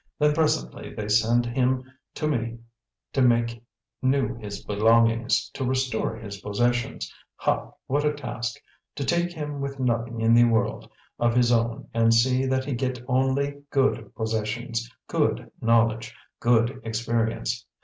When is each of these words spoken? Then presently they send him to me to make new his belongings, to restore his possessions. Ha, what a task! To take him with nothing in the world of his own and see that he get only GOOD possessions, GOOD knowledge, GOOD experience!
Then 0.17 0.33
presently 0.33 0.91
they 0.95 1.07
send 1.07 1.45
him 1.45 1.83
to 2.15 2.27
me 2.27 2.57
to 3.13 3.21
make 3.21 3.63
new 4.01 4.33
his 4.35 4.63
belongings, 4.65 5.51
to 5.53 5.63
restore 5.63 6.15
his 6.15 6.41
possessions. 6.41 7.13
Ha, 7.35 7.69
what 7.85 8.03
a 8.03 8.11
task! 8.11 8.55
To 8.95 9.05
take 9.05 9.31
him 9.31 9.61
with 9.61 9.79
nothing 9.79 10.19
in 10.19 10.33
the 10.33 10.45
world 10.45 10.89
of 11.19 11.35
his 11.35 11.51
own 11.51 11.87
and 11.93 12.15
see 12.15 12.47
that 12.47 12.65
he 12.65 12.73
get 12.73 12.99
only 13.07 13.61
GOOD 13.69 14.15
possessions, 14.15 14.89
GOOD 15.05 15.51
knowledge, 15.61 16.15
GOOD 16.39 16.81
experience! 16.83 17.63